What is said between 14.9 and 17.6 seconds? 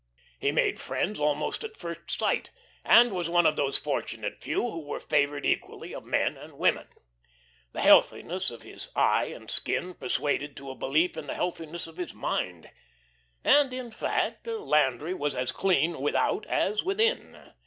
was as clean without as within.